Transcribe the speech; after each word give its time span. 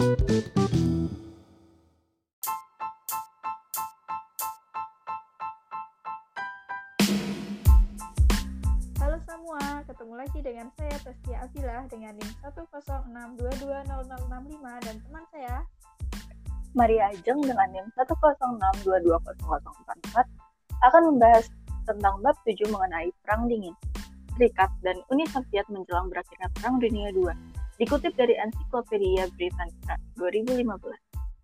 Halo 0.00 0.16
semua, 9.28 9.84
ketemu 9.84 10.14
lagi 10.16 10.40
dengan 10.40 10.72
saya 10.80 10.96
Testia 11.04 11.44
Afilah 11.44 11.84
dengan 11.92 12.16
NIM 12.16 12.32
106220065 12.48 14.88
dan 14.88 14.96
teman 15.04 15.24
saya 15.36 15.68
Maria 16.72 17.12
Ajeng 17.12 17.44
dengan 17.44 17.68
NIM 17.68 17.92
106220044 18.00 19.20
akan 20.80 21.02
membahas 21.12 21.44
tentang 21.84 22.16
bab 22.24 22.40
7 22.48 22.56
mengenai 22.72 23.12
Perang 23.20 23.52
Dingin, 23.52 23.76
Serikat 24.32 24.72
dan 24.80 24.96
Uni 25.12 25.28
Soviet 25.28 25.68
menjelang 25.68 26.08
berakhirnya 26.08 26.48
Perang 26.56 26.80
Dunia 26.80 27.12
II. 27.12 27.59
Dikutip 27.80 28.12
dari 28.12 28.36
Ensiklopedia 28.36 29.24
Britannica 29.40 29.96
2015. 30.20 30.68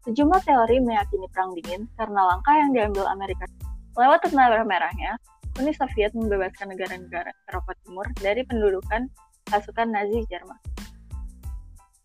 Sejumlah 0.04 0.40
teori 0.44 0.84
meyakini 0.84 1.24
Perang 1.32 1.56
Dingin 1.56 1.88
karena 1.96 2.28
langkah 2.28 2.52
yang 2.60 2.76
diambil 2.76 3.08
Amerika 3.08 3.48
lewat 3.96 4.20
tentara 4.20 4.60
merahnya, 4.60 5.16
Uni 5.56 5.72
Soviet 5.72 6.12
membebaskan 6.12 6.76
negara-negara 6.76 7.32
Eropa 7.48 7.72
Timur 7.80 8.04
dari 8.20 8.44
pendudukan 8.44 9.08
pasukan 9.48 9.88
Nazi 9.88 10.28
Jerman. 10.28 10.60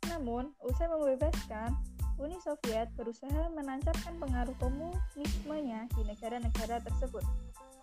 Namun, 0.08 0.56
usai 0.64 0.88
membebaskan, 0.88 1.76
Uni 2.16 2.40
Soviet 2.40 2.88
berusaha 2.96 3.52
menancapkan 3.52 4.16
pengaruh 4.16 4.56
komunismenya 4.64 5.92
di 5.92 6.08
negara-negara 6.08 6.80
tersebut. 6.80 7.28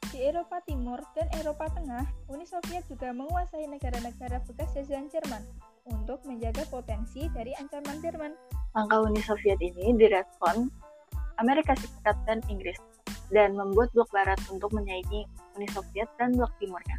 Di 0.09 0.25
Eropa 0.25 0.65
Timur 0.65 1.05
dan 1.12 1.28
Eropa 1.37 1.69
Tengah, 1.69 2.09
Uni 2.33 2.48
Soviet 2.48 2.89
juga 2.89 3.12
menguasai 3.12 3.69
negara-negara 3.69 4.41
bekas 4.48 4.73
jajahan 4.73 5.12
Jerman 5.12 5.45
untuk 5.91 6.20
menjaga 6.28 6.65
potensi 6.69 7.27
dari 7.33 7.52
ancaman 7.56 7.98
Jerman. 8.05 8.33
Langkah 8.77 9.01
Uni 9.05 9.20
Soviet 9.24 9.59
ini 9.59 9.97
direspon 9.97 10.69
Amerika 11.41 11.72
Serikat 11.78 12.17
dan 12.27 12.45
Inggris 12.50 12.78
dan 13.33 13.55
membuat 13.55 13.92
blok 13.92 14.08
barat 14.12 14.41
untuk 14.48 14.72
menyaingi 14.72 15.25
Uni 15.56 15.69
Soviet 15.72 16.08
dan 16.17 16.34
blok 16.34 16.53
timurnya. 16.61 16.97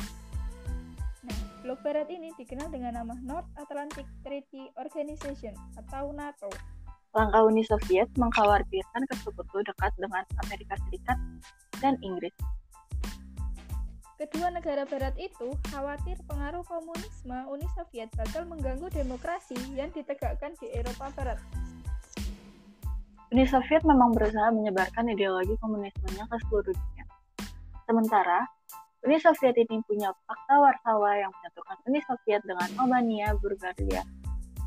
Nah, 1.26 1.40
blok 1.66 1.80
barat 1.82 2.08
ini 2.10 2.34
dikenal 2.38 2.70
dengan 2.70 3.02
nama 3.02 3.14
North 3.26 3.50
Atlantic 3.58 4.06
Treaty 4.22 4.70
Organization 4.78 5.54
atau 5.78 6.14
NATO. 6.14 6.50
Langkah 7.18 7.42
Uni 7.42 7.66
Soviet 7.66 8.10
mengkhawatirkan 8.16 9.02
kesekutu 9.10 9.66
dekat 9.66 9.92
dengan 9.98 10.22
Amerika 10.46 10.78
Serikat 10.86 11.18
dan 11.82 11.98
Inggris. 12.06 12.34
Kedua 14.20 14.52
negara 14.52 14.84
barat 14.84 15.16
itu 15.16 15.56
khawatir 15.72 16.20
pengaruh 16.28 16.60
komunisme 16.68 17.40
Uni 17.56 17.64
Soviet 17.72 18.12
bakal 18.20 18.44
mengganggu 18.52 18.92
demokrasi 18.92 19.56
yang 19.80 19.96
ditegakkan 19.96 20.52
di 20.60 20.68
Eropa 20.76 21.08
Barat. 21.16 21.40
Uni 23.32 23.48
Soviet 23.48 23.80
memang 23.88 24.12
berusaha 24.12 24.52
menyebarkan 24.52 25.08
ideologi 25.16 25.56
komunismenya 25.64 26.28
ke 26.28 26.36
seluruh 26.52 26.76
dunia. 26.76 27.08
Sementara, 27.88 28.44
Uni 29.08 29.24
Soviet 29.24 29.56
ini 29.56 29.80
punya 29.88 30.12
fakta 30.28 30.68
Warsawa 30.68 31.16
yang 31.16 31.32
menyatukan 31.40 31.78
Uni 31.88 32.04
Soviet 32.04 32.44
dengan 32.44 32.68
Albania, 32.76 33.32
Bulgaria, 33.40 34.04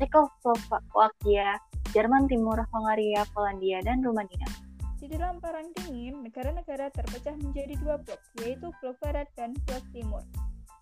Cekoslovakia, 0.01 1.61
Jerman 1.93 2.25
Timur, 2.25 2.57
Hongaria, 2.73 3.21
Polandia, 3.29 3.85
dan 3.85 4.01
Rumania. 4.01 4.62
Di 5.03 5.11
dalam 5.19 5.43
Perang 5.43 5.67
Dingin, 5.75 6.23
negara-negara 6.23 6.87
terpecah 6.87 7.35
menjadi 7.35 7.75
dua 7.75 7.99
blok, 7.99 8.23
yaitu 8.39 8.71
blok 8.79 8.95
barat 9.03 9.27
dan 9.35 9.51
blok 9.67 9.83
timur. 9.91 10.23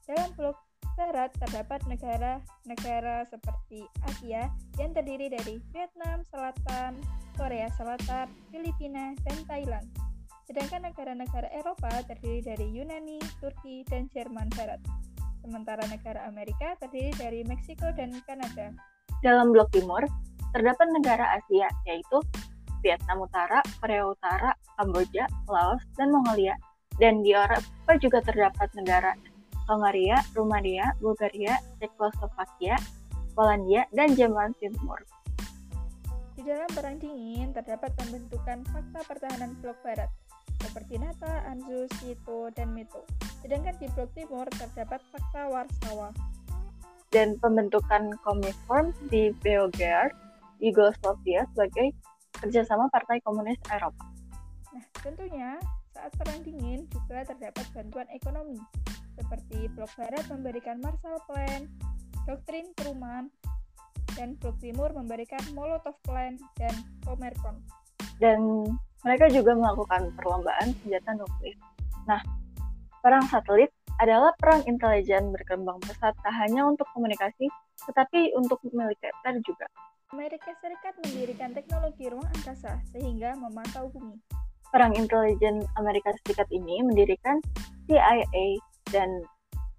Dalam 0.05 0.29
blok 0.37 0.61
barat 0.93 1.33
terdapat 1.41 1.81
negara-negara 1.89 3.25
seperti 3.25 3.81
Asia 4.05 4.53
yang 4.77 4.93
terdiri 4.93 5.25
dari 5.25 5.57
Vietnam 5.73 6.21
Selatan, 6.29 7.01
Korea 7.33 7.65
Selatan, 7.73 8.29
Filipina, 8.53 9.17
dan 9.25 9.41
Thailand. 9.49 9.89
Sedangkan 10.45 10.85
negara-negara 10.85 11.49
Eropa 11.57 11.89
terdiri 12.05 12.45
dari 12.45 12.77
Yunani, 12.77 13.17
Turki, 13.41 13.81
dan 13.89 14.05
Jerman 14.13 14.53
Barat. 14.53 14.85
Sementara 15.41 15.81
negara 15.89 16.29
Amerika 16.29 16.77
terdiri 16.77 17.09
dari 17.17 17.41
Meksiko 17.41 17.89
dan 17.97 18.13
Kanada. 18.29 18.69
Dalam 19.25 19.49
blok 19.49 19.73
timur, 19.73 20.05
terdapat 20.53 20.87
negara 20.93 21.41
Asia, 21.41 21.65
yaitu 21.89 22.21
Vietnam 22.81 23.25
Utara, 23.29 23.61
Korea 23.79 24.03
Utara, 24.09 24.51
Kamboja, 24.77 25.25
Laos, 25.47 25.81
dan 25.95 26.11
Mongolia. 26.11 26.57
Dan 26.97 27.23
di 27.23 27.33
Eropa 27.33 27.97
juga 27.97 28.19
terdapat 28.21 28.69
negara 28.77 29.15
Hongaria, 29.71 30.19
Rumania, 30.35 30.91
Bulgaria, 30.99 31.55
Cekoslovakia, 31.79 32.75
Polandia, 33.31 33.87
dan 33.95 34.11
Jerman 34.13 34.51
Timur. 34.59 34.99
Di 36.35 36.43
dalam 36.43 36.67
Perang 36.73 36.97
Dingin 36.97 37.53
terdapat 37.53 37.93
pembentukan 37.95 38.65
fakta 38.67 38.99
pertahanan 39.05 39.55
blok 39.61 39.77
barat, 39.85 40.09
seperti 40.59 40.97
Nata, 40.97 41.45
Anzus, 41.47 41.87
Sito, 42.01 42.49
dan 42.51 42.73
Mito. 42.73 43.05
Sedangkan 43.45 43.77
di 43.77 43.87
blok 43.93 44.09
timur 44.17 44.45
terdapat 44.49 44.99
fakta 45.13 45.47
Warsawa. 45.47 46.09
Dan 47.11 47.35
pembentukan 47.37 48.15
Kominform 48.23 48.95
di 49.11 49.35
Beograd, 49.43 50.15
Yugoslavia 50.63 51.43
sebagai 51.51 51.91
kerjasama 52.41 52.89
Partai 52.89 53.21
Komunis 53.21 53.61
Eropa. 53.69 54.09
Nah, 54.73 54.85
tentunya 55.05 55.61
saat 55.93 56.11
Perang 56.17 56.41
Dingin 56.41 56.89
juga 56.89 57.21
terdapat 57.27 57.65
bantuan 57.75 58.07
ekonomi, 58.09 58.57
seperti 59.15 59.69
Blok 59.77 59.91
Barat 59.93 60.25
memberikan 60.31 60.81
Marshall 60.81 61.21
Plan, 61.29 61.69
Doktrin 62.25 62.73
Truman, 62.73 63.29
dan 64.17 64.35
Blok 64.41 64.57
Timur 64.59 64.89
memberikan 64.95 65.41
Molotov 65.53 65.95
Plan 66.03 66.39
dan 66.57 66.73
Comecon. 67.05 67.59
Dan 68.17 68.65
mereka 69.01 69.29
juga 69.29 69.57
melakukan 69.57 70.13
perlombaan 70.17 70.73
senjata 70.81 71.17
nuklir. 71.17 71.57
Nah, 72.05 72.21
perang 73.01 73.25
satelit 73.29 73.73
adalah 73.97 74.33
perang 74.37 74.65
intelijen 74.65 75.29
berkembang 75.29 75.77
pesat 75.85 76.17
tak 76.17 76.33
hanya 76.41 76.65
untuk 76.65 76.89
komunikasi, 76.93 77.49
tetapi 77.85 78.33
untuk 78.37 78.61
militer 78.73 79.13
juga. 79.45 79.67
Amerika 80.11 80.51
Serikat 80.59 80.91
mendirikan 81.07 81.55
teknologi 81.55 82.11
ruang 82.11 82.27
angkasa 82.35 82.83
sehingga 82.91 83.31
memantau 83.39 83.87
bumi. 83.95 84.19
Perang 84.67 84.91
intelijen 84.91 85.63
Amerika 85.79 86.11
Serikat 86.19 86.51
ini 86.51 86.83
mendirikan 86.83 87.39
CIA 87.87 88.59
dan 88.91 89.23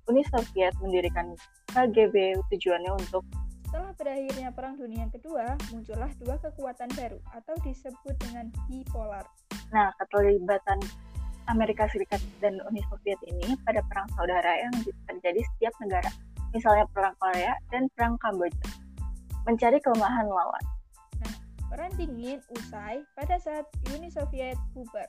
Uni 0.08 0.24
Soviet 0.32 0.72
mendirikan 0.80 1.36
KGB 1.76 2.40
tujuannya 2.48 2.96
untuk 2.96 3.28
setelah 3.68 3.92
berakhirnya 3.96 4.52
Perang 4.52 4.76
Dunia 4.76 5.08
Kedua, 5.08 5.56
muncullah 5.72 6.12
dua 6.20 6.36
kekuatan 6.40 6.92
baru 6.92 7.16
atau 7.32 7.56
disebut 7.64 8.16
dengan 8.20 8.52
bipolar. 8.68 9.24
Nah, 9.72 9.92
keterlibatan 9.96 10.80
Amerika 11.48 11.88
Serikat 11.92 12.20
dan 12.40 12.60
Uni 12.68 12.84
Soviet 12.88 13.16
ini 13.28 13.56
pada 13.64 13.80
perang 13.88 14.08
saudara 14.16 14.60
yang 14.60 14.72
terjadi 15.08 15.40
setiap 15.40 15.72
negara, 15.80 16.12
misalnya 16.52 16.84
Perang 16.92 17.16
Korea 17.16 17.56
dan 17.72 17.88
Perang 17.96 18.20
Kamboja, 18.20 18.60
mencari 19.46 19.78
kelemahan 19.82 20.26
lawan. 20.28 20.64
Nah, 21.22 21.34
Perang 21.70 21.92
Dingin 21.98 22.38
usai 22.54 23.02
pada 23.18 23.36
saat 23.38 23.66
Uni 23.94 24.08
Soviet 24.12 24.58
bubar. 24.76 25.08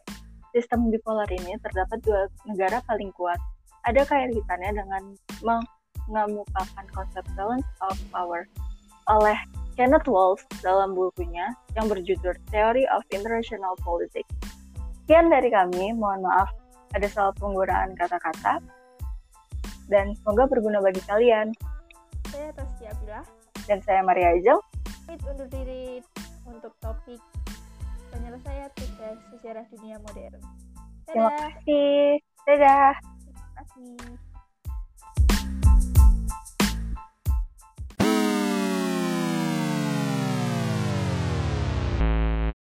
Sistem 0.53 0.93
bipolar 0.93 1.29
ini 1.33 1.57
terdapat 1.65 1.99
dua 2.05 2.29
negara 2.45 2.77
paling 2.85 3.09
kuat. 3.17 3.37
Ada 3.83 4.05
kaitannya 4.05 4.71
dengan 4.79 5.03
mengemukakan 5.43 6.85
konsep 6.93 7.25
balance 7.35 7.67
of 7.83 7.97
power 8.13 8.47
oleh 9.11 9.35
Kenneth 9.73 10.05
Walsh 10.05 10.45
dalam 10.61 10.93
bukunya 10.93 11.51
yang 11.73 11.89
berjudul 11.89 12.37
Theory 12.53 12.85
of 12.93 13.01
International 13.09 13.73
Politics. 13.81 14.29
Sekian 15.03 15.27
dari 15.27 15.51
kami, 15.51 15.91
mohon 15.91 16.23
maaf 16.23 16.47
ada 16.93 17.09
salah 17.09 17.35
penggunaan 17.35 17.97
kata-kata 17.97 18.61
dan 19.91 20.13
semoga 20.21 20.47
berguna 20.47 20.79
bagi 20.79 21.01
kalian. 21.03 21.51
Saya 22.31 22.53
Tasya 22.55 22.93
Bilah 23.03 23.42
dan 23.67 23.79
saya 23.83 24.03
Maria 24.03 24.35
Ajel. 24.35 24.59
Undur 25.13 25.47
diri 25.47 26.01
untuk 26.49 26.73
topik 26.81 27.21
penyelesaian 28.09 28.69
tugas 28.75 29.17
sejarah 29.33 29.65
dunia 29.69 29.97
modern. 30.01 30.41
Dadah. 30.41 31.09
Terima 31.09 31.29
kasih. 31.37 31.97
Dadah. 32.49 32.93
Terima 32.97 33.45
kasih. 33.61 34.22